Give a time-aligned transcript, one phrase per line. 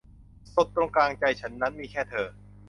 [0.53, 2.27] สุดตรงกลางใจฉันนั้นมีแค่เธอ